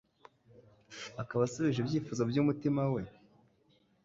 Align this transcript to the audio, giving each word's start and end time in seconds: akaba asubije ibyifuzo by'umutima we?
akaba 1.21 1.41
asubije 1.47 1.79
ibyifuzo 1.81 2.21
by'umutima 2.29 2.81
we? 2.93 3.01